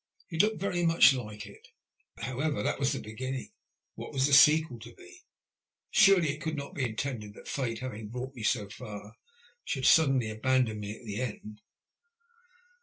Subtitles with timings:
[0.31, 1.67] It looked very much like it.
[2.17, 3.51] If, however, that was the beginning,
[3.93, 5.19] what was the sequel to be?
[5.21, 5.23] for
[6.01, 9.17] surely it could not be intended that Fate, having brought me so far,
[9.63, 11.61] should suddenly abandon me at the end.